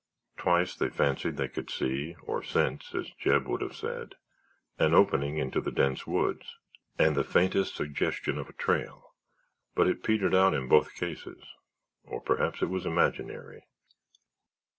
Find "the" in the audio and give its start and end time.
5.61-5.69, 7.15-7.23